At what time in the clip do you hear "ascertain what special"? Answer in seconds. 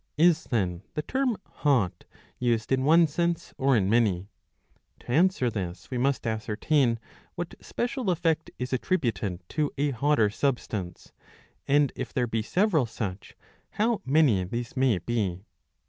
6.25-8.09